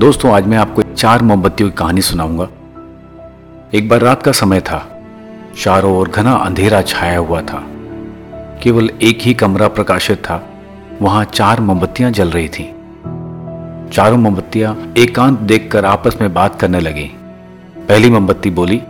दोस्तों, 0.00 0.32
आज 0.32 0.46
मैं 0.46 0.58
आपको 0.58 0.82
चार 0.82 1.22
मोमबत्तियों 1.22 1.70
की 1.70 1.76
कहानी 1.76 2.00
सुनाऊँगा। 2.00 2.44
एक 3.74 3.88
बार 3.88 4.00
रात 4.00 4.22
का 4.22 4.32
समय 4.32 4.60
था। 4.60 5.02
चारों 5.62 5.92
ओर 5.96 6.08
घना 6.08 6.32
अंधेरा 6.32 6.82
छाया 6.82 7.18
हुआ 7.18 7.40
था। 7.40 7.62
केवल 8.62 8.90
एक 9.02 9.18
ही 9.20 9.34
कमरा 9.34 9.68
प्रकाशित 9.68 10.18
था। 10.18 10.48
वहाँ 11.02 11.24
चार 11.24 11.60
मोमबत्तियाँ 11.60 12.10
जल 12.10 12.30
रही 12.30 12.48
थीं। 12.48 12.66
चारों 13.90 14.16
मोमबत्तियाँ 14.16 14.94
एकांत 14.98 15.38
देखकर 15.38 15.84
आपस 15.84 16.16
में 16.20 16.32
बात 16.34 16.60
करने 16.60 16.80
लगी। 16.80 17.10
पहली 17.78 18.10
मोमबत्ती 18.10 18.50
बोली, 18.50 18.80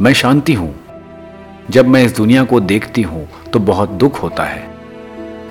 मैं 0.00 0.12
शांति 0.12 0.54
हूँ। 0.54 0.74
जब 1.70 1.88
मैं 1.88 2.04
इस 2.04 2.16
दुनिया 2.16 2.44
को 2.44 2.60
देखती 2.60 3.02
हूँ 3.02 3.28
तो 3.52 3.58
बहुत 3.58 3.90
दुख 3.90 4.22
होता 4.22 4.44
है। 4.44 4.64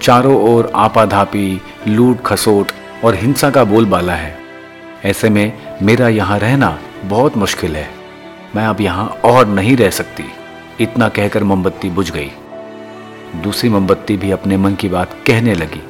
चारों 0.01 0.41
ओर 0.41 0.71
आपाधापी 0.75 1.61
लूट 1.87 2.23
खसोट 2.25 2.71
और 3.05 3.15
हिंसा 3.15 3.49
का 3.49 3.63
बोलबाला 3.63 4.13
है। 4.13 4.44
ऐसे 5.05 5.29
में 5.29 5.77
मेरा 5.81 6.07
यहाँ 6.07 6.39
रहना 6.39 6.79
बहुत 7.03 7.37
मुश्किल 7.37 7.75
है। 7.75 7.89
मैं 8.55 8.65
अब 8.65 8.81
यहाँ 8.81 9.07
और 9.07 9.47
नहीं 9.47 9.77
रह 9.77 9.89
सकती। 9.89 10.23
इतना 10.79 11.09
कहकर 11.09 11.43
मोमबत्ती 11.43 11.89
बुझ 11.89 12.11
गई। 12.11 12.31
दूसरी 13.35 13.69
मोमबत्ती 13.69 14.17
भी 14.17 14.31
अपने 14.31 14.57
मन 14.57 14.75
की 14.75 14.89
बात 14.89 15.13
कहने 15.27 15.53
लगी। 15.53 15.81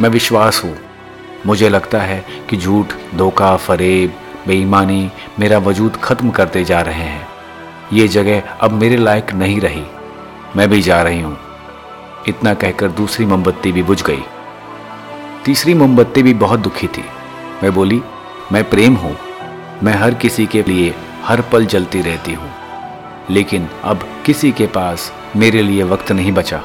मैं 0.00 0.08
विश्वास 0.08 0.64
हूँ। 0.64 0.76
मुझे 1.46 1.68
लगता 1.68 2.00
है 2.00 2.24
कि 2.50 2.56
झूठ, 2.56 2.86
धोखा, 3.14 3.56
फरेब, 3.56 4.14
बेईमानी 4.46 5.10
मेरा 5.38 5.58
वजूद 5.58 5.96
खत्म 5.96 6.30
करते 6.30 6.64
जा 6.64 6.80
रहे 6.80 7.04
हैं। 7.04 7.28
ये 7.92 8.08
जगह 8.08 8.42
अब 8.60 8.70
मेरे 8.70 8.96
लायक 8.96 9.32
नहीं 9.32 9.60
रही। 9.60 9.84
मैं 10.56 10.68
भी 10.68 10.82
जा 10.82 11.02
रही 11.02 11.20
हूँ। 11.20 11.38
इतना 12.28 12.54
कहकर 12.54 12.88
दूसरी 12.88 13.26
मोमबत्ती 13.26 13.72
भी 13.72 13.82
बुझ 13.82 14.02
गई। 14.02 14.22
तीसरी 15.44 15.74
मोमबत्ती 15.74 16.22
भी 16.22 16.34
बहुत 16.34 16.60
दुखी 16.60 16.86
थी। 16.86 17.04
मैं 17.62 17.74
बोली 17.74 18.02
मैं 18.52 18.70
प्रेम 18.70 18.94
हूँ। 18.94 19.16
मैं 19.82 19.94
हर 19.94 20.14
किसी 20.14 20.46
के 20.46 20.62
लिए 20.62 20.94
हर 21.24 21.40
पल 21.40 21.66
जलती 21.66 22.00
रहती 22.00 22.34
हूँ। 22.34 22.50
लेकिन 23.30 23.68
अब 23.84 24.08
किसी 24.26 24.52
के 24.52 24.66
पास 24.66 25.12
मेरे 25.36 25.62
लिए 25.62 25.82
वक्त 25.82 26.12
नहीं 26.12 26.32
बचा। 26.32 26.62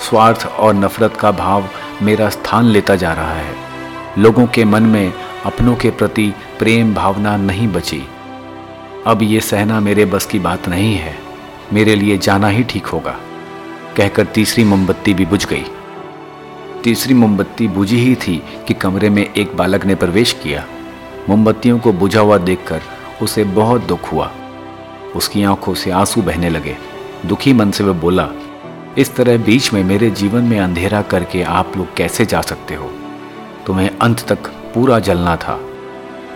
स्वार्थ 0.00 0.46
और 0.46 0.74
नफरत 0.74 1.16
का 1.16 1.30
भाव 1.30 1.68
मेरा 2.02 2.28
स्थान 2.28 2.64
लेता 2.64 2.96
जा 2.96 3.12
रहा 3.12 3.32
है। 3.32 3.54
लोगों 4.18 4.46
के 4.46 4.64
मन 4.64 4.82
में 4.82 5.12
अपनों 5.46 5.76
के 5.76 5.90
प्रति 5.90 6.34
प्रेम 6.58 6.94
भावना 6.94 7.36
नहीं 7.36 7.68
बची। 7.68 8.02
अब 9.06 9.22
ये 9.22 9.40
सहना 9.40 9.80
मेरे 9.80 10.04
बस 10.04 10.26
की 10.26 10.38
बात 10.38 10.68
नहीं 10.68 10.94
है। 10.94 11.18
मेरे 11.72 11.94
लिए 11.94 12.18
जाना 12.18 12.48
ही 12.48 12.62
ठीक 12.62 12.86
होगा। 12.86 13.18
कहकर 13.96 14.26
तीसरी 14.26 14.64
मोमबत्ती 14.64 15.14
भी 15.14 15.26
बुझ 15.26 15.46
गई। 15.46 15.64
तीसरी 16.84 17.14
मोमबत्ती 17.14 17.68
बुझी 17.68 17.96
ही 17.96 18.14
थी 18.14 18.42
कि 18.68 18.74
कमरे 18.74 19.10
में 19.10 19.34
एक 19.34 19.56
बालक 19.56 19.84
ने 19.84 19.94
प्रवेश 19.94 20.32
किया। 20.32 20.66
मोमबत्तियों 21.28 21.78
को 21.78 21.92
बुझा 21.92 22.20
हुआ 22.20 22.38
देखकर 22.38 22.82
उसे 23.22 23.44
बहुत 23.44 23.82
दुख 23.82 24.12
हुआ। 24.12 24.30
उसकी 25.16 25.42
आँखों 25.42 25.74
से 25.74 25.90
आँसू 25.90 26.22
बहने 26.22 26.50
लगे। 26.50 26.76
दुखी 27.26 27.52
मन 27.52 27.70
से 27.70 27.84
वह 27.84 27.92
बोला, 27.92 28.28
इस 28.98 29.14
तरह 29.16 29.36
बीच 29.38 29.72
में 29.72 29.84
मेरे 29.84 30.10
जीवन 30.10 30.44
में 30.44 30.58
अंधेरा 30.60 31.02
करके 31.02 31.42
आप 31.42 31.76
लोग 31.76 31.94
कैसे 31.94 32.26
जा 32.26 32.40
सकते 32.40 32.74
हो? 32.74 32.90
तुम्हें 33.66 33.90
अंत 33.98 34.20
तक 34.28 34.48
पूरा 34.74 34.98
जलना 34.98 35.36
था, 35.36 35.58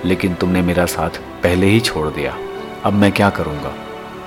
लेकिन 0.04 0.34
तुमने 0.34 0.62
मेरा 0.62 0.86
साथ 0.86 1.18
पहले 1.42 1.66
ही 1.66 1.80
छोड़ 1.80 2.08
दिया। 2.08 2.36
अब 2.84 2.92
मैं 2.92 3.12
क्या 3.12 3.30
करूँगा? 3.30 3.72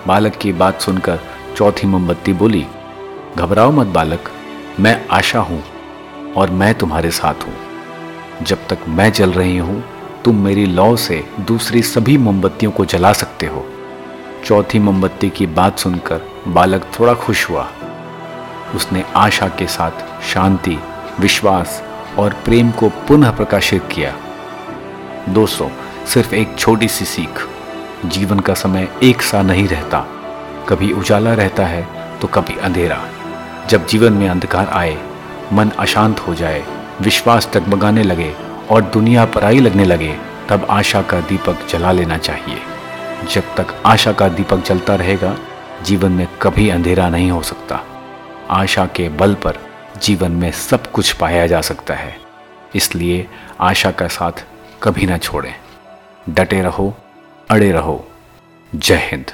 बालक 0.07 0.35
की 0.35 0.51
बात 0.53 0.81
सुनकर 0.81 1.19
चौथी 1.57 1.87
मोमबत्ती 1.87 2.33
बोली, 2.33 2.65
घबराओ 3.37 3.71
मत 3.71 3.87
बालक, 3.87 4.29
मैं 4.79 5.07
आशा 5.07 5.39
हूँ 5.39 5.63
और 6.37 6.49
मैं 6.49 6.73
तुम्हारे 6.73 7.11
साथ 7.11 7.47
हूँ। 7.47 7.53
जब 8.43 8.67
तक 8.67 8.87
मैं 8.87 9.11
जल 9.11 9.31
रही 9.31 9.57
हूँ 9.57 9.83
तुम 10.25 10.43
मेरी 10.43 10.65
लौ 10.65 10.95
से 10.95 11.27
दूसरी 11.39 11.81
सभी 11.81 12.17
मोमबत्तियों 12.17 12.71
को 12.71 12.85
जला 12.85 13.13
सकते 13.13 13.45
हो। 13.45 13.65
चौथी 14.45 14.79
मोमबत्ती 14.79 15.29
की 15.29 15.45
बात 15.45 15.79
सुनकर 15.79 16.21
बालक 16.47 16.85
थोड़ा 16.99 17.13
खुश 17.13 17.49
हुआ। 17.49 17.67
उसने 18.75 19.03
आशा 19.15 19.47
के 19.47 19.67
साथ 19.67 20.23
शांति, 20.23 20.77
विश्वास 21.19 21.83
और 22.19 22.33
प्रेम 22.33 22.71
को 22.71 22.89
पुनः 22.89 23.31
प्रकाशित 23.31 23.83
किया। 23.91 24.15
दोस्तों, 25.29 25.69
सिर्फ़ 26.05 26.35
एक 26.35 26.55
छोटी 26.57 26.87
सी 26.87 27.05
सीख। 27.05 27.47
जीवन 28.05 28.39
का 28.39 28.53
समय 28.53 28.87
एक 29.03 29.21
सा 29.21 29.41
नहीं 29.41 29.67
रहता। 29.67 30.05
कभी 30.69 30.91
उजाला 30.93 31.33
रहता 31.33 31.65
है 31.65 31.87
तो 32.21 32.27
कभी 32.27 32.59
अंधेरा। 32.59 33.01
जब 33.69 33.87
जीवन 33.87 34.13
में 34.13 34.29
अंधकार 34.29 34.67
आए, 34.67 34.97
मन 35.53 35.69
अशांत 35.69 36.19
हो 36.19 36.35
जाए, 36.35 36.65
विश्वास 37.01 37.49
टगमगाने 37.53 38.03
लगे 38.03 38.35
और 38.71 38.81
दुनिया 38.81 39.25
पराई 39.25 39.59
लगने 39.59 39.85
लगे, 39.85 40.17
तब 40.49 40.67
आशा 40.69 41.01
का 41.01 41.19
दीपक 41.19 41.67
जला 41.69 41.91
लेना 41.91 42.17
चाहिए। 42.17 42.61
जब 43.33 43.43
तक 43.57 43.83
आशा 43.85 44.11
का 44.11 44.29
दीपक 44.29 44.57
जलता 44.57 44.95
रहेगा, 44.95 45.37
जीवन 45.83 46.11
में 46.11 46.27
कभी 46.41 46.69
अंधेरा 46.69 47.09
नहीं 47.09 47.31
हो 47.31 47.41
सकता। 47.41 47.81
आशा 48.49 48.85
के 48.85 49.09
बल 49.09 49.33
पर 49.33 49.57
जीवन 50.03 50.31
में 50.31 50.51
सब 50.51 50.91
कुछ 50.91 51.13
पाया 51.13 51.47
जा 51.47 51.61
सकता 51.61 51.93
है। 51.93 52.17
इसलिए 52.75 53.27
आशा 53.59 53.91
का 53.91 54.07
साथ 54.07 54.45
कभी 54.83 55.05
ना 55.05 55.17
छोड़ें। 55.17 55.55
डटे 56.29 56.61
रहो, 56.61 56.97
अड़े 57.49 57.71
रहो। 57.71 58.07
जय 58.75 58.95
हिंद। 58.95 59.25